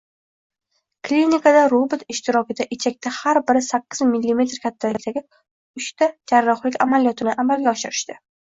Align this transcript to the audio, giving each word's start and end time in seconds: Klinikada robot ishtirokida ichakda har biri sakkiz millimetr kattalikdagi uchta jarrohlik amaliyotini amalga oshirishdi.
Klinikada 1.09 1.59
robot 1.73 2.05
ishtirokida 2.13 2.67
ichakda 2.77 3.13
har 3.19 3.41
biri 3.51 3.63
sakkiz 3.67 4.03
millimetr 4.15 4.63
kattalikdagi 4.65 5.25
uchta 5.83 6.11
jarrohlik 6.35 6.83
amaliyotini 6.91 7.41
amalga 7.47 7.75
oshirishdi. 7.79 8.21